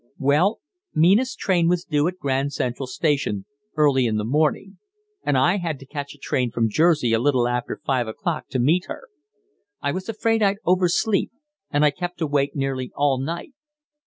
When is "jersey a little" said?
6.71-7.47